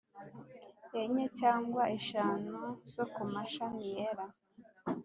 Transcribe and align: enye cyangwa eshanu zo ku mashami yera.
enye 1.01 1.25
cyangwa 1.39 1.83
eshanu 1.97 2.57
zo 2.93 3.03
ku 3.13 3.21
mashami 3.33 3.83
yera. 3.95 4.25